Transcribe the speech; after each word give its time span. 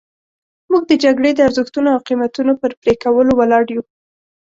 موږ 0.71 0.83
د 0.87 0.91
جګړې 1.03 1.31
د 1.33 1.39
ارزښتونو 1.47 1.87
او 1.95 1.99
قیمتونو 2.07 2.53
پر 2.61 2.71
پرې 2.81 2.93
کولو 3.03 3.31
ولاړ 3.37 3.63
یو. 3.75 3.83